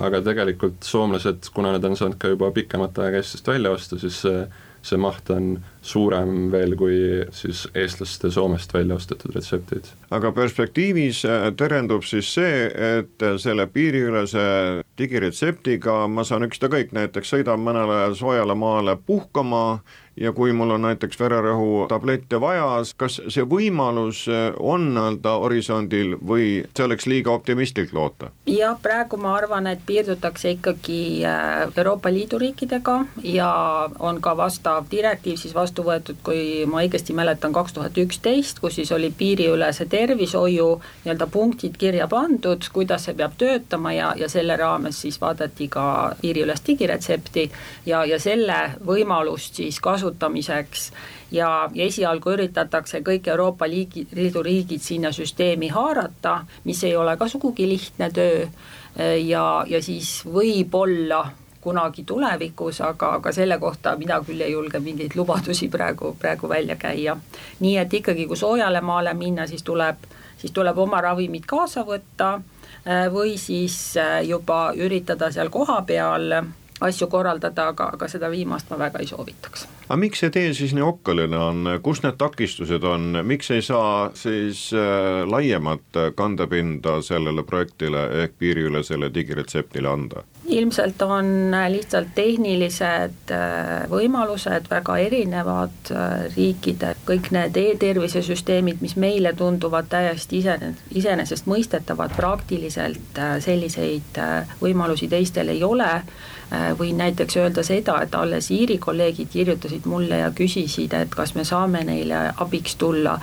aga 0.00 0.22
tegelikult 0.24 0.82
soomlased, 0.88 1.52
kuna 1.54 1.76
nad 1.76 1.84
on 1.84 1.98
saanud 1.98 2.20
ka 2.20 2.32
juba 2.32 2.50
pikemat 2.54 2.98
aega 3.04 3.20
Eestist 3.20 3.48
välja 3.48 3.74
osta, 3.76 4.00
siis 4.00 4.22
see 4.24 4.46
see 4.82 4.98
maht 4.98 5.30
on 5.30 5.56
suurem 5.82 6.50
veel 6.52 6.76
kui 6.78 6.96
siis 7.34 7.64
eestlaste 7.74 8.30
Soomest 8.30 8.74
välja 8.74 8.96
ostetud 8.98 9.34
retseptid. 9.34 9.90
aga 10.10 10.32
perspektiivis 10.32 11.24
äh, 11.24 11.48
terendub 11.56 12.04
siis 12.06 12.34
see, 12.34 12.66
et 12.98 13.26
selle 13.42 13.66
piiriülese 13.66 14.44
digiretseptiga 14.98 16.06
ma 16.08 16.24
saan 16.24 16.46
ükskõik, 16.48 16.92
näiteks 16.92 17.34
sõidan 17.34 17.62
mõnele 17.62 18.14
soojale 18.18 18.54
maale 18.58 18.96
puhkama 19.06 19.80
ja 20.16 20.32
kui 20.32 20.52
mul 20.52 20.70
on 20.70 20.82
näiteks 20.84 21.16
vererõhu 21.20 21.86
tablette 21.88 22.40
vaja, 22.40 22.66
kas 22.96 23.18
see 23.32 23.44
võimalus 23.48 24.26
äh, 24.28 24.52
on 24.60 24.90
nii-öelda 24.92 25.34
horisondil 25.40 26.16
või 26.28 26.46
see 26.76 26.84
oleks 26.84 27.06
liiga 27.08 27.32
optimistlik 27.32 27.94
loota? 27.96 28.28
jah, 28.46 28.76
praegu 28.82 29.16
ma 29.16 29.34
arvan, 29.38 29.66
et 29.70 29.80
piirdutakse 29.86 30.52
ikkagi 30.58 31.24
äh, 31.24 31.64
Euroopa 31.76 32.12
Liidu 32.12 32.38
riikidega 32.42 32.98
ja 33.24 33.48
on 33.98 34.20
ka 34.20 34.36
vastav 34.36 34.90
direktiiv 34.90 35.40
siis 35.40 35.54
vastu 35.56 35.84
võetud, 35.86 36.20
kui 36.24 36.66
ma 36.68 36.82
õigesti 36.84 37.16
mäletan, 37.16 37.54
kaks 37.56 37.72
tuhat 37.78 37.96
üksteist, 37.98 38.60
kus 38.60 38.76
siis 38.80 38.92
oli 38.92 39.12
piiriülese 39.16 39.86
tervishoiu 39.88 40.68
nii-öelda 41.06 41.26
punktid 41.32 41.80
kirja 41.80 42.08
pandud, 42.08 42.68
kuidas 42.72 43.08
see 43.08 43.16
peab 43.16 43.38
töötama 43.40 43.94
ja, 43.96 44.12
ja 44.18 44.28
selle 44.28 44.56
raames 44.60 45.00
siis 45.06 45.20
vaadati 45.20 45.70
ka 45.72 45.86
piiriülest 46.20 46.68
digiretsepti 46.68 47.48
ja, 47.86 48.04
ja 48.04 48.20
selle 48.20 48.60
võimalust 48.84 49.56
siis 49.62 49.80
kasutada 49.80 50.02
kasutamiseks 50.12 50.92
ja, 51.30 51.70
ja 51.74 51.84
esialgu 51.84 52.32
üritatakse 52.32 53.00
kõik 53.00 53.28
Euroopa 53.28 53.68
liigi, 53.68 54.06
Liidu 54.14 54.42
riigid 54.42 54.80
sinna 54.80 55.12
süsteemi 55.12 55.68
haarata, 55.68 56.44
mis 56.64 56.84
ei 56.84 56.96
ole 56.96 57.16
ka 57.16 57.28
sugugi 57.28 57.68
lihtne 57.68 58.10
töö 58.10 58.46
ja, 59.16 59.64
ja 59.66 59.82
siis 59.82 60.24
võib-olla 60.26 61.26
kunagi 61.60 62.04
tulevikus, 62.04 62.80
aga, 62.80 63.14
aga 63.20 63.32
selle 63.32 63.58
kohta 63.58 63.96
mina 63.96 64.18
küll 64.26 64.40
ei 64.40 64.52
julge 64.52 64.80
mingeid 64.80 65.14
lubadusi 65.14 65.68
praegu, 65.68 66.16
praegu 66.18 66.48
välja 66.48 66.76
käia. 66.76 67.16
nii 67.60 67.76
et 67.78 67.94
ikkagi, 67.94 68.26
kui 68.26 68.36
soojale 68.36 68.80
maale 68.80 69.14
minna, 69.14 69.46
siis 69.46 69.62
tuleb, 69.62 69.96
siis 70.38 70.52
tuleb 70.52 70.78
oma 70.78 71.00
ravimid 71.00 71.46
kaasa 71.46 71.84
võtta 71.86 72.40
või 73.12 73.38
siis 73.38 73.94
juba 74.26 74.72
üritada 74.74 75.30
seal 75.30 75.50
kohapeal 75.54 76.42
asju 76.82 77.06
korraldada, 77.06 77.68
aga, 77.72 77.90
aga 77.94 78.08
seda 78.10 78.30
viimast 78.30 78.70
ma 78.70 78.78
väga 78.78 79.02
ei 79.02 79.06
soovitaks. 79.06 79.66
Aga 79.92 80.00
miks 80.00 80.22
see 80.22 80.32
tee 80.32 80.52
siis 80.56 80.70
nii 80.72 80.84
okkaline 80.86 81.36
on, 81.36 81.66
kus 81.84 81.98
need 82.00 82.16
takistused 82.16 82.84
on, 82.88 83.18
miks 83.28 83.50
ei 83.52 83.60
saa 83.60 84.06
siis 84.16 84.70
äh, 84.72 85.20
laiemat 85.28 85.98
kandepinda 86.16 86.94
sellele 87.04 87.44
projektile 87.44 88.06
ehk 88.22 88.38
piiriülesele 88.40 89.12
digiretseptile 89.12 89.92
anda? 89.92 90.24
Ilmselt 90.52 91.02
on 91.02 91.54
lihtsalt 91.72 92.12
tehnilised 92.14 93.32
äh, 93.32 93.84
võimalused 93.90 94.68
väga 94.70 94.98
erinevad 95.06 95.92
äh, 95.94 96.26
riikide, 96.36 96.94
kõik 97.08 97.30
need 97.34 97.56
e-tervise 97.56 98.22
süsteemid, 98.26 98.82
mis 98.84 98.96
meile 99.00 99.32
tunduvad 99.38 99.88
täiesti 99.92 100.42
ise, 100.42 100.58
iseenesestmõistetavad, 100.94 102.14
praktiliselt 102.16 103.18
äh, 103.18 103.36
selliseid 103.44 104.20
võimalusi 104.60 105.08
teistel 105.12 105.52
ei 105.54 105.64
ole. 105.64 105.90
Äh, 106.52 106.72
võin 106.76 106.98
näiteks 107.00 107.36
öelda 107.40 107.62
seda, 107.64 107.94
et 108.04 108.14
alles 108.14 108.50
Iiri 108.52 108.76
kolleegid 108.78 109.30
kirjutasid 109.32 109.86
mulle 109.88 110.18
ja 110.20 110.28
küsisid, 110.36 110.92
et 110.92 111.14
kas 111.16 111.32
me 111.34 111.46
saame 111.48 111.80
neile 111.88 112.18
abiks 112.44 112.74
tulla 112.76 113.14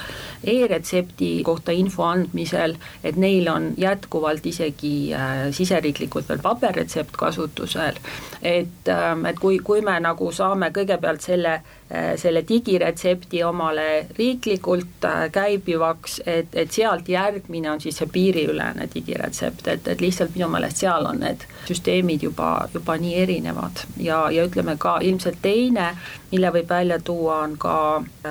e-retsepti 0.44 1.44
kohta 1.46 1.76
info 1.76 2.08
andmisel, 2.08 2.74
et 3.04 3.20
neil 3.22 3.46
on 3.52 3.68
jätkuvalt 3.78 4.46
isegi 4.50 5.12
äh, 5.14 5.44
siseriiklikult 5.54 6.32
veel 6.32 6.42
paberretsept 6.42 7.14
kasutusel. 7.20 8.00
et, 8.42 8.88
ähm, 8.88 9.26
et 9.26 9.40
kui, 9.40 9.60
kui 9.60 9.82
me 9.82 10.00
nagu 10.00 10.32
saame 10.32 10.72
kõigepealt 10.76 11.26
selle 11.26 11.54
äh, 11.60 11.80
selle 12.16 12.44
digiretsepti 12.50 13.44
omale 13.44 14.08
riiklikult 14.18 15.06
käibivaks, 15.32 16.22
et, 16.26 16.54
et 16.54 16.72
sealt 16.72 17.10
järgmine 17.10 17.72
on 17.72 17.82
siis 17.82 17.98
see 17.98 18.10
piiriülene 18.14 18.86
digiretsept, 18.94 19.68
et, 19.68 19.88
et 19.88 20.02
lihtsalt 20.02 20.36
minu 20.38 20.52
meelest 20.54 20.84
seal 20.84 21.08
on 21.10 21.24
need 21.24 21.48
süsteemid 21.66 22.24
juba, 22.28 22.52
juba 22.74 22.98
nii 23.02 23.16
erinevad. 23.24 23.82
Ja, 23.98 24.22
ja 24.30 24.46
ütleme 24.46 24.78
ka 24.78 25.00
ilmselt 25.02 25.42
teine, 25.42 25.90
mille 26.32 26.54
võib 26.54 26.70
välja 26.70 27.00
tuua, 27.02 27.42
on 27.48 27.58
ka, 27.58 27.76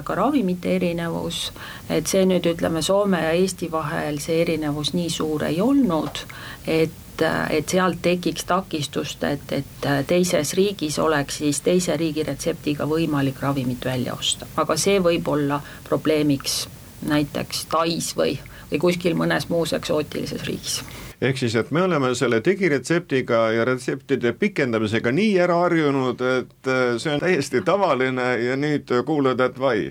ka 0.05 0.15
ravimite 0.15 0.77
erinevus, 0.79 1.49
et 1.91 2.07
see 2.07 2.23
nüüd 2.31 2.47
ütleme, 2.47 2.83
Soome 2.83 3.25
ja 3.25 3.35
Eesti 3.35 3.73
vahel 3.73 4.23
see 4.23 4.39
erinevus 4.45 4.95
nii 4.95 5.11
suur 5.11 5.49
ei 5.51 5.61
olnud, 5.61 6.23
et 6.67 7.08
et 7.51 7.69
sealt 7.69 8.03
tekiks 8.03 8.45
takistust, 8.49 9.25
et, 9.25 9.53
et 9.53 9.89
teises 10.07 10.55
riigis 10.55 10.99
oleks 10.99 11.41
siis 11.43 11.61
teise 11.61 11.97
riigi 11.97 12.23
retseptiga 12.27 12.87
võimalik 12.87 13.41
ravimit 13.43 13.85
välja 13.85 14.15
osta, 14.15 14.47
aga 14.57 14.77
see 14.77 15.01
võib 15.03 15.29
olla 15.29 15.61
probleemiks 15.89 16.67
näiteks 17.09 17.67
Tais 17.71 18.15
või, 18.17 18.39
või 18.71 18.81
kuskil 18.83 19.19
mõnes 19.19 19.49
muus 19.49 19.73
eksootilises 19.73 20.47
riigis 20.47 20.81
ehk 21.21 21.39
siis, 21.39 21.55
et 21.59 21.71
me 21.75 21.83
oleme 21.83 22.13
selle 22.15 22.39
digiretseptiga 22.45 23.49
ja 23.51 23.65
retseptide 23.67 24.33
pikendamisega 24.39 25.13
nii 25.13 25.35
ära 25.43 25.57
harjunud, 25.65 26.23
et 26.23 26.71
äh, 26.71 26.95
see 27.03 27.15
on 27.15 27.23
täiesti 27.23 27.63
tavaline 27.67 28.31
ja 28.45 28.57
nüüd 28.57 28.93
kuulad, 29.07 29.41
et 29.43 29.59
vai, 29.59 29.91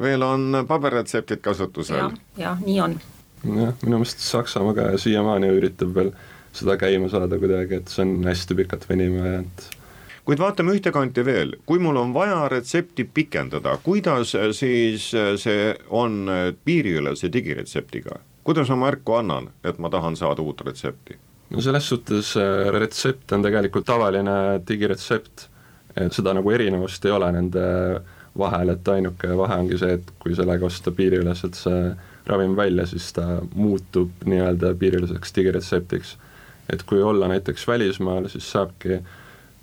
veel 0.00 0.22
on 0.22 0.64
paberretseptid 0.68 1.42
kasutusel 1.42 1.98
ja,. 1.98 2.10
jah, 2.38 2.60
nii 2.64 2.80
on. 2.80 2.98
jah, 3.44 3.74
minu 3.82 3.98
meelest 3.98 4.22
Saksamaa 4.22 4.76
ka 4.76 4.90
siiamaani 4.98 5.50
üritab 5.58 5.94
veel 5.94 6.12
seda 6.58 6.78
käima 6.80 7.10
saada 7.12 7.38
kuidagi, 7.40 7.82
et 7.82 7.92
see 7.92 8.04
on 8.04 8.16
hästi 8.28 8.56
pikalt 8.58 8.88
venima 8.90 9.26
jäänud 9.26 9.68
kuid 10.28 10.42
vaatame 10.42 10.74
ühte 10.76 10.92
kanti 10.92 11.22
veel, 11.24 11.54
kui 11.64 11.80
mul 11.80 11.96
on 11.96 12.10
vaja 12.12 12.42
retsepti 12.52 13.06
pikendada, 13.16 13.78
kuidas 13.80 14.34
siis 14.58 15.06
see 15.40 15.70
on 15.88 16.26
piiriülese 16.64 17.32
digiretseptiga? 17.32 18.20
kuidas 18.48 18.68
ma 18.72 18.76
märku 18.80 19.12
annan, 19.16 19.50
et 19.64 19.78
ma 19.80 19.90
tahan 19.92 20.16
saada 20.16 20.44
uut 20.44 20.60
retsepti? 20.66 21.16
no 21.50 21.64
selles 21.64 21.88
suhtes 21.88 22.34
äh, 22.36 22.68
retsept 22.74 23.32
on 23.32 23.44
tegelikult 23.44 23.86
tavaline 23.88 24.60
digiretsept, 24.68 25.48
et 25.96 26.12
seda 26.12 26.36
nagu 26.36 26.52
erinevust 26.52 27.04
ei 27.08 27.14
ole 27.16 27.32
nende 27.32 27.64
vahel, 28.38 28.74
et 28.74 28.88
ainuke 28.92 29.32
vahe 29.36 29.58
ongi 29.62 29.80
see, 29.80 29.96
et 29.98 30.12
kui 30.20 30.36
sellega 30.36 30.68
osta 30.68 30.92
piiriüleselt 30.94 31.58
see 31.58 31.82
ravim 32.28 32.56
välja, 32.56 32.84
siis 32.86 33.08
ta 33.16 33.40
muutub 33.54 34.26
nii-öelda 34.28 34.74
piiriüleseks 34.78 35.32
digiretseptiks. 35.38 36.16
Et 36.72 36.82
kui 36.82 37.02
olla 37.02 37.28
näiteks 37.28 37.66
välismaal, 37.68 38.28
siis 38.28 38.50
saabki 38.52 39.00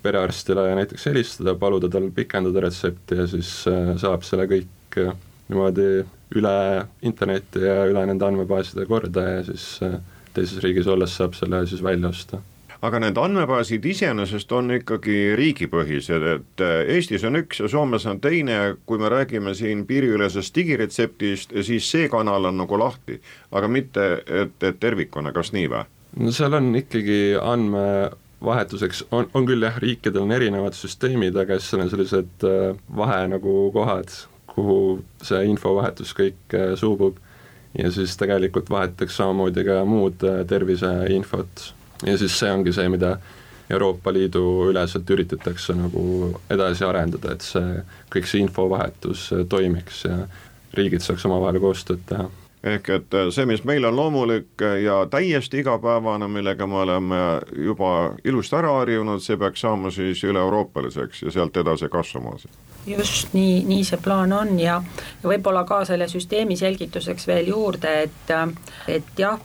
perearstile 0.06 0.74
näiteks 0.74 1.06
helistada, 1.06 1.54
paluda 1.54 1.88
tal 1.90 2.10
pikendada 2.14 2.66
retsepti 2.66 3.20
ja 3.20 3.26
siis 3.30 3.52
äh, 3.70 3.94
saab 4.00 4.26
selle 4.26 4.46
kõik 4.50 5.00
äh, 5.02 5.14
niimoodi 5.50 5.88
üle 6.36 6.58
interneti 7.06 7.62
ja 7.64 7.86
üle 7.90 8.02
nende 8.06 8.26
andmebaaside 8.26 8.86
korda 8.90 9.24
ja 9.36 9.40
siis 9.46 9.70
äh, 9.86 9.96
teises 10.34 10.62
riigis 10.62 10.86
olles 10.90 11.16
saab 11.16 11.34
selle 11.38 11.64
siis 11.66 11.82
välja 11.82 12.12
osta 12.12 12.42
aga 12.86 13.00
need 13.02 13.18
andmebaasid 13.18 13.86
iseenesest 13.88 14.52
on 14.52 14.74
ikkagi 14.76 15.16
riigipõhised, 15.38 16.26
et 16.34 16.64
Eestis 16.92 17.24
on 17.26 17.40
üks 17.40 17.62
ja 17.62 17.70
Soomes 17.72 18.04
on 18.06 18.20
teine, 18.22 18.76
kui 18.86 19.00
me 19.00 19.08
räägime 19.10 19.54
siin 19.58 19.86
piiriülesest 19.88 20.54
digiretseptist, 20.54 21.56
siis 21.66 21.90
see 21.90 22.10
kanal 22.12 22.52
on 22.52 22.60
nagu 22.60 22.78
lahti, 22.78 23.16
aga 23.50 23.70
mitte, 23.72 24.06
et, 24.44 24.56
et 24.60 24.78
tervikuna, 24.80 25.32
kas 25.34 25.54
nii 25.56 25.70
või? 25.72 25.86
No 26.16 26.32
seal 26.32 26.56
on 26.56 26.70
ikkagi 26.78 27.36
andmevahetuseks, 27.40 29.04
on, 29.14 29.28
on 29.34 29.46
küll 29.48 29.66
jah, 29.66 29.76
riikidel 29.82 30.24
on 30.24 30.34
erinevad 30.36 30.76
süsteemid, 30.76 31.36
aga 31.40 31.58
siis 31.58 31.72
seal 31.72 31.84
on 31.84 31.92
sellised 31.92 32.46
äh, 32.48 32.72
vahe 32.96 33.22
nagu 33.32 33.56
kohad, 33.74 34.12
kuhu 34.52 34.80
see 35.24 35.42
infovahetus 35.50 36.14
kõik 36.16 36.56
äh, 36.56 36.74
suubub. 36.80 37.20
Ja 37.76 37.90
siis 37.92 38.14
tegelikult 38.16 38.70
vahetatakse 38.72 39.18
samamoodi 39.18 39.66
ka 39.66 39.82
muud 39.84 40.22
äh, 40.24 40.40
terviseinfot. 40.48 41.66
Ja 42.06 42.14
siis 42.16 42.38
see 42.38 42.48
ongi 42.52 42.72
see, 42.72 42.88
mida 42.92 43.18
Euroopa 43.68 44.12
Liidu 44.14 44.70
üleselt 44.70 45.10
üritatakse 45.10 45.74
nagu 45.76 46.30
edasi 46.52 46.86
arendada, 46.86 47.34
et 47.34 47.44
see, 47.44 47.82
kõik 48.14 48.30
see 48.30 48.44
infovahetus 48.46 49.28
toimiks 49.50 50.04
ja 50.06 50.22
riigid 50.76 51.04
saaks 51.04 51.26
omavahel 51.28 51.60
koostööd 51.60 52.04
teha 52.08 52.28
ehk 52.64 52.88
et 52.90 53.16
see, 53.30 53.46
mis 53.46 53.64
meil 53.64 53.84
on 53.84 53.96
loomulik 53.96 54.62
ja 54.82 55.06
täiesti 55.10 55.60
igapäevane, 55.62 56.28
millega 56.28 56.66
me 56.66 56.80
oleme 56.84 57.20
juba 57.52 58.14
ilusti 58.24 58.56
ära 58.56 58.72
harjunud, 58.80 59.22
see 59.22 59.36
peaks 59.36 59.60
saama 59.60 59.90
siis 59.90 60.24
üle-euroopaliseks 60.24 61.22
ja 61.22 61.30
sealt 61.30 61.56
edasi 61.56 61.88
kasvama 61.88 62.36
just 62.86 63.34
nii, 63.34 63.64
nii 63.66 63.84
see 63.84 63.98
plaan 64.02 64.32
on 64.32 64.58
ja 64.60 64.76
võib-olla 65.24 65.64
ka 65.66 65.82
selle 65.88 66.08
süsteemi 66.08 66.56
selgituseks 66.56 67.26
veel 67.26 67.50
juurde, 67.52 67.92
et 68.06 68.32
et 68.88 69.18
jah, 69.18 69.40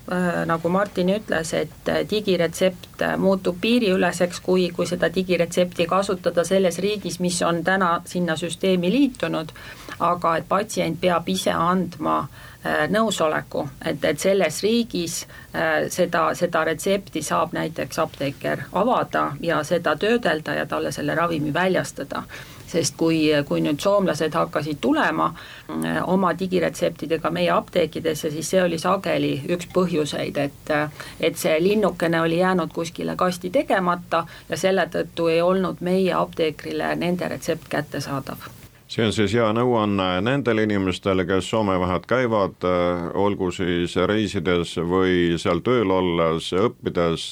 nagu 0.46 0.70
Martin 0.70 1.10
ütles, 1.16 1.54
et 1.58 1.92
digiretsept 2.10 3.04
muutub 3.18 3.58
piiriüleseks, 3.62 4.40
kui, 4.46 4.70
kui 4.76 4.88
seda 4.90 5.10
digiretsepti 5.14 5.88
kasutada 5.90 6.44
selles 6.48 6.80
riigis, 6.80 7.20
mis 7.20 7.42
on 7.42 7.64
täna 7.64 8.02
sinna 8.06 8.36
süsteemi 8.38 8.92
liitunud, 8.92 9.54
aga 10.00 10.38
et 10.38 10.48
patsient 10.50 11.00
peab 11.02 11.30
ise 11.30 11.54
andma 11.54 12.18
äh, 12.22 12.88
nõusoleku, 12.90 13.68
et, 13.86 14.04
et 14.06 14.20
selles 14.20 14.62
riigis 14.66 15.22
äh, 15.26 15.88
seda, 15.94 16.32
seda 16.38 16.64
retsepti 16.68 17.22
saab 17.26 17.54
näiteks 17.58 18.02
apteeker 18.02 18.66
avada 18.72 19.32
ja 19.42 19.62
seda 19.68 19.96
töödelda 19.96 20.58
ja 20.62 20.66
talle 20.66 20.92
selle 20.96 21.16
ravimi 21.16 21.54
väljastada 21.54 22.24
sest 22.72 22.96
kui, 22.98 23.24
kui 23.48 23.62
nüüd 23.62 23.80
soomlased 23.84 24.36
hakkasid 24.38 24.80
tulema 24.82 25.32
äh, 25.34 26.00
oma 26.08 26.34
digiretseptidega 26.40 27.32
meie 27.32 27.52
apteekidesse, 27.56 28.32
siis 28.32 28.54
see 28.54 28.64
oli 28.64 28.80
sageli 28.80 29.34
üks 29.50 29.70
põhjuseid, 29.74 30.38
et 30.38 30.74
et 31.20 31.38
see 31.38 31.58
linnukene 31.64 32.22
oli 32.22 32.40
jäänud 32.40 32.74
kuskile 32.74 33.16
kasti 33.16 33.50
tegemata 33.50 34.26
ja 34.50 34.58
selle 34.58 34.88
tõttu 34.94 35.28
ei 35.34 35.42
olnud 35.42 35.82
meie 35.82 36.14
apteekrile 36.14 36.96
nende 36.96 37.28
retsept 37.36 37.70
kättesaadav 37.70 38.61
see 38.92 39.06
on 39.08 39.14
siis 39.16 39.36
hea 39.38 39.48
nõuanne 39.56 40.08
nendele 40.26 40.66
inimestele, 40.68 41.24
kes 41.28 41.48
Soome 41.54 41.78
vahet 41.80 42.08
käivad, 42.10 42.58
äh, 42.68 43.06
olgu 43.16 43.52
siis 43.56 43.96
reisides 43.96 44.76
või 44.78 45.38
seal 45.42 45.64
tööl 45.64 45.94
olles, 45.96 46.52
õppides, 46.60 47.30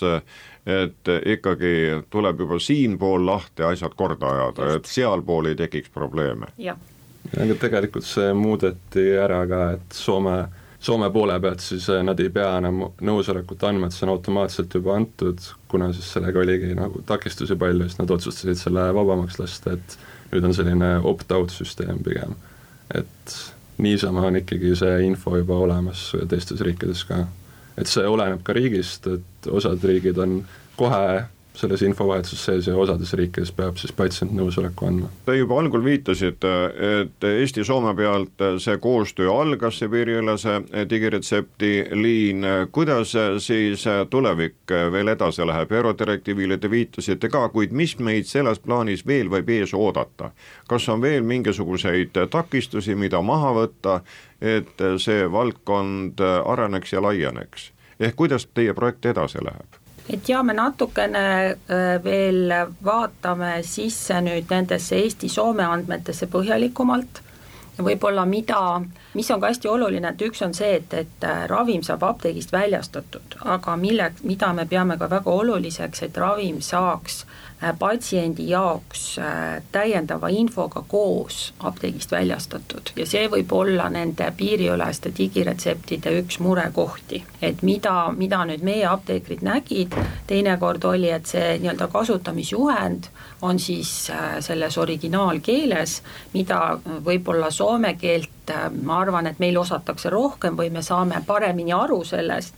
et 0.70 1.12
ikkagi 1.34 1.74
tuleb 2.14 2.46
juba 2.46 2.60
siinpool 2.62 3.26
lahti 3.26 3.66
asjad 3.66 3.96
korda 3.98 4.32
ajada, 4.36 4.72
et 4.78 4.88
sealpool 4.88 5.52
ei 5.52 5.60
tekiks 5.60 5.92
probleeme. 5.92 6.52
aga 7.40 7.56
tegelikult 7.60 8.06
see 8.08 8.32
muudeti 8.34 9.12
ära 9.20 9.44
ka, 9.48 9.62
et 9.76 9.94
Soome 9.94 10.40
Soome 10.80 11.10
poole 11.12 11.36
pealt 11.44 11.60
siis 11.60 11.90
äh, 11.92 12.00
nad 12.08 12.20
ei 12.24 12.30
pea 12.32 12.54
enam 12.56 12.86
nõusolekut 13.04 13.66
andma, 13.68 13.90
et 13.90 13.96
see 13.96 14.06
on 14.08 14.14
automaatselt 14.14 14.78
juba 14.78 14.94
antud, 14.96 15.42
kuna 15.68 15.90
siis 15.92 16.08
sellega 16.14 16.40
oligi 16.40 16.72
nagu 16.78 17.02
takistusi 17.08 17.58
palju, 17.60 17.90
siis 17.90 18.00
nad 18.00 18.14
otsustasid 18.16 18.62
selle 18.62 18.86
vabamaks 18.96 19.42
lasta, 19.42 19.76
et 19.76 19.98
nüüd 20.32 20.46
on 20.46 20.54
selline 20.54 20.98
opt-out 21.04 21.54
süsteem 21.54 22.04
pigem. 22.06 22.36
et 22.96 23.36
niisama 23.78 24.26
on 24.28 24.36
ikkagi 24.36 24.76
see 24.76 25.04
info 25.06 25.38
juba 25.38 25.58
olemas 25.66 26.12
teistes 26.30 26.62
riikides 26.62 27.04
ka. 27.10 27.26
et 27.78 27.88
see 27.88 28.08
oleneb 28.08 28.44
ka 28.44 28.54
riigist, 28.54 29.08
et 29.08 29.52
osad 29.52 29.84
riigid 29.84 30.18
on 30.18 30.42
kohe 30.78 31.24
selles 31.60 31.82
infovahetuses 31.84 32.42
sees 32.46 32.68
ja 32.68 32.76
osades 32.78 33.12
riikides 33.18 33.52
peab 33.56 33.78
siis 33.80 33.94
patsient 33.96 34.32
nõusoleku 34.36 34.88
andma. 34.88 35.10
Te 35.26 35.36
juba 35.38 35.58
algul 35.60 35.84
viitasite, 35.84 36.54
et 37.02 37.28
Eesti-Soome 37.30 37.94
pealt 37.98 38.46
see 38.64 38.78
koostöö 38.82 39.32
algas, 39.34 39.80
see 39.80 39.92
piiriülese 39.92 40.60
digiretsepti 40.90 41.74
liin, 42.00 42.46
kuidas 42.72 43.16
siis 43.44 43.86
tulevik 44.10 44.76
veel 44.94 45.14
edasi 45.16 45.48
läheb, 45.48 45.72
eurodirektiivile 45.80 46.58
te 46.58 46.72
viitasite 46.72 47.32
ka, 47.32 47.48
kuid 47.54 47.76
mis 47.76 47.98
meid 48.00 48.30
selles 48.30 48.62
plaanis 48.64 49.06
veel 49.08 49.32
võib 49.32 49.52
ees 49.60 49.74
oodata? 49.74 50.32
kas 50.70 50.86
on 50.90 51.02
veel 51.02 51.24
mingisuguseid 51.26 52.18
takistusi, 52.32 52.96
mida 52.96 53.22
maha 53.26 53.52
võtta, 53.56 54.00
et 54.42 54.82
see 55.02 55.26
valdkond 55.32 56.22
areneks 56.46 56.94
ja 56.94 57.04
laieneks? 57.04 57.72
ehk 58.00 58.16
kuidas 58.16 58.48
teie 58.54 58.74
projekt 58.74 59.06
edasi 59.12 59.44
läheb? 59.44 59.79
Et 60.10 60.30
ja 60.30 60.44
me 60.44 60.54
natukene 60.58 61.24
äh, 61.46 62.04
veel 62.04 62.54
vaatame 62.86 63.60
sisse 63.64 64.20
nüüd 64.26 64.50
nendesse 64.50 64.98
Eesti-Soome 64.98 65.66
andmetesse 65.66 66.28
põhjalikumalt. 66.32 67.22
Ja 67.78 67.86
võib-olla 67.86 68.26
mida, 68.28 68.82
mis 69.14 69.32
on 69.32 69.42
ka 69.42 69.48
hästi 69.48 69.68
oluline, 69.68 70.14
et 70.14 70.22
üks 70.22 70.42
on 70.46 70.54
see, 70.54 70.76
et, 70.76 70.94
et 70.94 71.28
äh, 71.28 71.46
ravim 71.50 71.84
saab 71.84 72.04
apteegist 72.04 72.52
väljastatud, 72.54 73.40
aga 73.58 73.76
mille, 73.78 74.12
mida 74.24 74.54
me 74.54 74.66
peame 74.66 74.98
ka 74.98 75.10
väga 75.10 75.32
oluliseks, 75.32 76.04
et 76.08 76.18
ravim 76.18 76.62
saaks 76.62 77.24
Äh, 77.64 77.76
patsiendi 77.80 78.50
jaoks 78.50 79.18
äh, 79.20 79.62
täiendava 79.72 80.28
infoga 80.32 80.84
koos 80.88 81.54
apteegist 81.60 82.12
väljastatud 82.12 82.94
ja 82.96 83.04
see 83.06 83.26
võib 83.28 83.52
olla 83.52 83.90
nende 83.92 84.30
piiriüleste 84.38 85.12
digiretseptide 85.18 86.14
üks 86.22 86.40
murekohti. 86.40 87.20
et 87.42 87.60
mida, 87.62 88.14
mida 88.16 88.46
nüüd 88.48 88.64
meie 88.64 88.86
apteekrid 88.88 89.44
nägid, 89.44 89.98
teinekord 90.28 90.88
oli, 90.88 91.12
et 91.12 91.28
see 91.28 91.58
nii-öelda 91.60 91.90
kasutamisjuhend 91.92 93.12
on 93.42 93.60
siis 93.60 93.92
selles 94.40 94.78
originaalkeeles, 94.78 96.02
mida 96.34 96.80
võib-olla 97.04 97.52
soome 97.52 97.98
keelt 98.00 98.32
ma 98.82 99.00
arvan, 99.02 99.28
et 99.28 99.40
meil 99.40 99.58
osatakse 99.58 100.10
rohkem 100.10 100.58
või 100.58 100.70
me 100.74 100.84
saame 100.86 101.24
paremini 101.28 101.74
aru 101.76 102.04
sellest, 102.06 102.56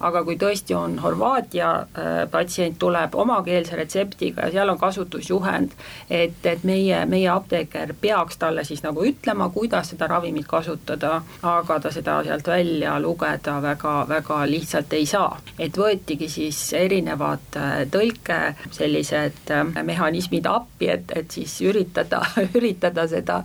aga 0.00 0.22
kui 0.24 0.36
tõesti 0.40 0.74
on 0.76 0.98
Horvaatia 1.02 1.70
äh, 1.74 2.12
patsient 2.30 2.78
tuleb 2.78 3.14
omakeelse 3.14 3.76
retseptiga 3.76 4.48
ja 4.48 4.52
seal 4.58 4.72
on 4.72 4.78
kasutusjuhend, 4.78 5.74
et, 6.10 6.40
et 6.46 6.64
meie, 6.64 7.04
meie 7.06 7.28
apteeker 7.30 7.94
peaks 8.00 8.38
talle 8.40 8.64
siis 8.64 8.82
nagu 8.84 9.04
ütlema, 9.06 9.48
kuidas 9.54 9.92
seda 9.92 10.08
ravimit 10.10 10.48
kasutada, 10.50 11.20
aga 11.42 11.78
ta 11.80 11.92
seda 11.94 12.18
sealt 12.26 12.48
välja 12.48 12.96
lugeda 13.02 13.58
väga, 13.62 13.94
väga 14.08 14.40
lihtsalt 14.50 14.92
ei 14.92 15.06
saa. 15.06 15.38
et 15.58 15.76
võetigi 15.78 16.28
siis 16.28 16.60
erinevad 16.78 17.58
äh, 17.60 17.74
tõlke 17.90 18.40
sellised 18.70 19.50
äh, 19.50 19.64
mehhanismid 19.82 20.46
appi, 20.46 20.90
et, 20.90 21.12
et 21.16 21.30
siis 21.30 21.60
üritada, 21.64 22.22
üritada 22.58 23.06
seda, 23.08 23.42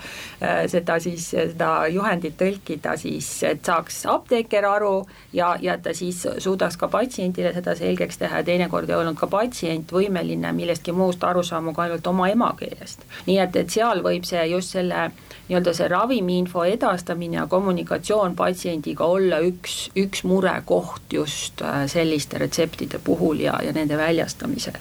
seda 0.69 0.99
siis, 0.99 1.29
seda 1.29 1.69
juhendit 1.91 2.37
tõlkida 2.39 2.95
siis, 2.99 3.27
et 3.47 3.65
saaks 3.65 4.03
apteeker 4.09 4.65
aru 4.65 4.93
ja, 5.33 5.53
ja 5.61 5.77
ta 5.77 5.93
siis 5.95 6.23
suudaks 6.37 6.77
ka 6.77 6.87
patsiendile 6.87 7.53
seda 7.53 7.75
selgeks 7.75 8.21
teha 8.21 8.41
ja 8.41 8.47
teinekord 8.47 8.89
ei 8.89 8.95
olnud 8.95 9.17
ka 9.19 9.27
patsient 9.27 9.91
võimeline 9.91 10.53
millestki 10.55 10.95
muust 10.95 11.23
aru 11.23 11.43
saama 11.43 11.73
kui 11.73 11.85
ainult 11.87 12.07
oma 12.07 12.29
emakeelest. 12.29 13.05
nii 13.27 13.39
et, 13.39 13.55
et 13.55 13.69
seal 13.69 14.03
võib 14.05 14.27
see 14.27 14.45
just 14.53 14.77
selle 14.77 15.09
nii-öelda 15.49 15.73
see 15.73 15.87
ravimiinfo 15.89 16.63
edastamine 16.69 17.39
ja 17.39 17.47
kommunikatsioon 17.47 18.35
patsiendiga 18.37 19.05
olla 19.05 19.39
üks, 19.45 19.89
üks 19.97 20.23
murekoht 20.23 21.13
just 21.13 21.61
äh, 21.61 21.85
selliste 21.87 22.37
retseptide 22.37 23.01
puhul 23.03 23.41
ja, 23.47 23.57
ja 23.65 23.73
nende 23.73 23.97
väljastamisel. 23.97 24.77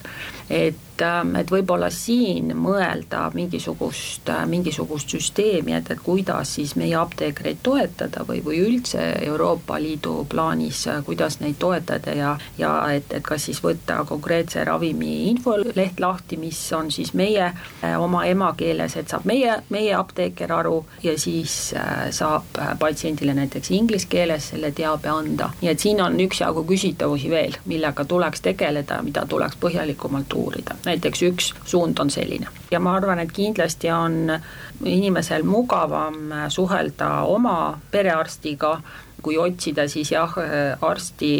et 0.50 0.88
Ähm, 1.02 1.36
et 1.38 1.50
võib-olla 1.50 1.90
siin 1.94 2.50
mõelda 2.58 3.28
mingisugust, 3.34 4.28
äh, 4.32 4.42
mingisugust 4.50 5.12
süsteemi, 5.14 5.76
et, 5.76 5.90
et 5.94 6.00
kuidas 6.02 6.56
siis 6.56 6.74
meie 6.78 6.96
apteekreid 6.98 7.60
toetada 7.62 8.24
või, 8.26 8.40
või 8.44 8.58
üldse 8.66 9.04
Euroopa 9.28 9.78
Liidu 9.82 10.24
plaanis, 10.30 10.84
äh, 10.90 10.98
kuidas 11.06 11.38
neid 11.40 11.58
toetada 11.62 12.14
ja, 12.18 12.32
ja 12.58 12.72
et, 12.94 13.12
et 13.14 13.22
kas 13.26 13.46
siis 13.46 13.62
võtta 13.62 14.00
konkreetse 14.08 14.64
ravimi 14.66 15.28
infoleht 15.30 16.00
lahti, 16.02 16.38
mis 16.40 16.58
on 16.74 16.90
siis 16.90 17.14
meie 17.14 17.52
oma 17.98 18.24
emakeeles, 18.26 18.96
et 18.98 19.10
saab 19.10 19.26
meie, 19.28 19.60
meie 19.70 19.94
apteeker 19.94 20.52
aru 20.58 20.82
ja 21.02 21.14
siis 21.18 21.54
saab 22.10 22.60
patsiendile 22.78 23.34
näiteks 23.38 23.70
inglise 23.76 24.08
keeles 24.10 24.50
selle 24.52 24.72
teabe 24.76 25.10
anda, 25.12 25.50
nii 25.60 25.72
et 25.72 25.82
siin 25.82 26.02
on 26.04 26.18
üksjagu 26.20 26.64
küsitavusi 26.68 27.30
veel, 27.30 27.58
millega 27.70 28.04
tuleks 28.04 28.44
tegeleda, 28.44 29.00
mida 29.02 29.26
tuleks 29.26 29.58
põhjalikumalt 29.60 30.34
uurida. 30.38 30.76
Näiteks 30.86 31.22
üks 31.30 31.52
suund 31.64 31.98
on 31.98 32.10
selline. 32.10 32.48
ja 32.70 32.80
ma 32.80 32.94
arvan, 32.96 33.18
et 33.18 33.32
kindlasti 33.32 33.90
on 33.90 34.32
inimesel 34.84 35.42
mugavam 35.42 36.32
suhelda 36.48 37.22
oma 37.22 37.78
perearstiga, 37.90 38.78
kui 39.22 39.38
otsida 39.38 39.88
siis 39.88 40.12
jah, 40.12 40.34
arsti 40.80 41.32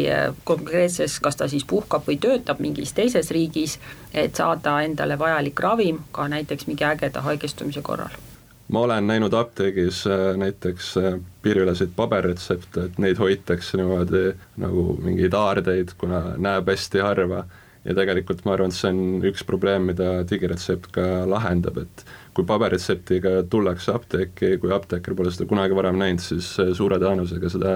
konkreetses, 0.43 1.19
kas 1.19 1.39
ta 1.39 1.47
siis 1.47 1.65
puhkab 1.65 2.07
või 2.07 2.19
töötab 2.19 2.59
mingis 2.59 2.93
teises 2.93 3.31
riigis, 3.31 3.79
et 4.13 4.35
saada 4.35 4.81
endale 4.83 5.19
vajalik 5.19 5.59
ravim 5.59 6.03
ka 6.11 6.27
näiteks 6.27 6.67
mingi 6.67 6.87
ägeda 6.87 7.23
haigestumise 7.25 7.81
korral 7.81 8.28
ma 8.69 8.83
olen 8.85 9.07
näinud 9.09 9.33
apteegis 9.33 10.03
äh, 10.07 10.35
näiteks 10.37 10.91
äh, 10.97 11.15
piiriüleseid 11.41 11.95
paberretsepte, 11.95 12.85
et 12.89 12.99
neid 13.01 13.17
hoitakse 13.21 13.79
niimoodi 13.79 14.33
nagu 14.61 14.83
mingeid 15.01 15.33
aardeid, 15.37 15.95
kuna 15.97 16.35
näeb 16.37 16.69
hästi 16.69 17.03
harva. 17.03 17.45
Ja 17.87 17.95
tegelikult 17.95 18.43
ma 18.43 18.53
arvan, 18.53 18.73
et 18.73 18.75
see 18.75 18.89
on 18.91 19.23
üks 19.25 19.45
probleem, 19.47 19.85
mida 19.87 20.19
digiretsept 20.27 20.89
ka 20.93 21.05
lahendab, 21.31 21.77
et 21.79 22.03
kui 22.35 22.43
paberretseptiga 22.45 23.37
tullakse 23.49 23.93
apteeki, 23.95 24.57
kui 24.61 24.73
apteeker 24.75 25.15
pole 25.17 25.31
seda 25.33 25.47
kunagi 25.49 25.77
varem 25.77 25.97
näinud, 25.97 26.21
siis 26.21 26.51
suure 26.77 26.99
tõenäosusega 27.01 27.53
seda 27.55 27.71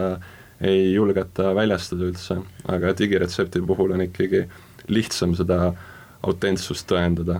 ei 0.63 0.91
julgeta 0.91 1.53
väljastada 1.55 2.11
üldse, 2.11 2.37
aga 2.69 2.91
digiretsepti 2.99 3.63
puhul 3.67 3.95
on 3.95 4.03
ikkagi 4.05 4.43
lihtsam 4.91 5.33
seda 5.39 5.71
autentsust 6.27 6.85
tõendada 6.91 7.39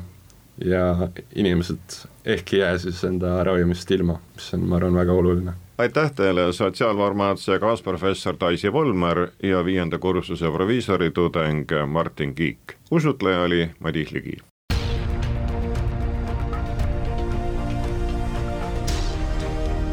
ja 0.65 1.09
inimesed 1.35 1.99
ehk 2.25 2.53
ei 2.53 2.59
jää 2.59 2.77
siis 2.77 3.03
enda 3.03 3.43
ravimist 3.43 3.91
ilma, 3.91 4.19
mis 4.35 4.53
on, 4.53 4.67
ma 4.69 4.75
arvan, 4.75 4.95
väga 4.95 5.13
oluline 5.13 5.53
aitäh 5.77 6.11
teile, 6.11 6.53
sotsiaalfarmaatsia 6.53 7.59
kaasprofessor 7.59 8.35
Daisy 8.39 8.73
Volmer 8.73 9.27
ja 9.43 9.65
viienda 9.65 9.99
kursuse 9.99 10.51
proviisoritudeng 10.51 11.65
Martin 11.85 12.35
Kiik. 12.35 12.59
usutleja 12.91 13.41
oli 13.41 13.71
Madis 13.79 14.11
Ligi. 14.11 14.37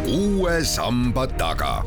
uue 0.06 0.64
samba 0.64 1.26
taga. 1.26 1.84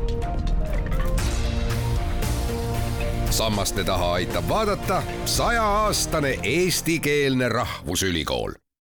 sammaste 3.30 3.84
taha 3.84 4.12
aitab 4.12 4.48
vaadata 4.48 5.02
sajaaastane 5.24 6.38
eestikeelne 6.42 7.48
rahvusülikool 7.48 8.52